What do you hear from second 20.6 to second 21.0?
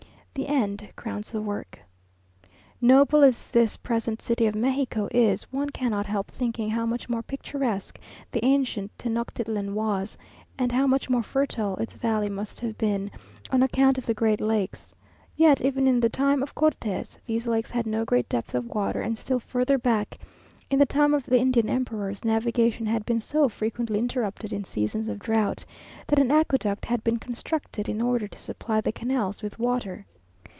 in the